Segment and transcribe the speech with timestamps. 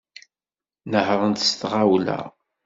[0.91, 2.19] Nehhṛent s tɣawla.